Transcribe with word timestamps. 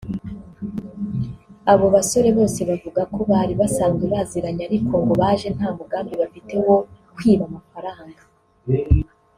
Abo 1.71 1.85
basore 1.95 2.29
bose 2.37 2.59
bavuga 2.69 3.01
ko 3.13 3.19
bari 3.31 3.53
basanzwe 3.61 4.05
baziranye 4.13 4.61
ariko 4.69 4.93
ngo 5.03 5.13
baje 5.21 5.47
nta 5.55 5.69
mugambi 5.77 6.13
bafite 6.21 6.53
wo 6.65 6.75
kwiba 7.15 7.43
amafaranga 7.49 8.21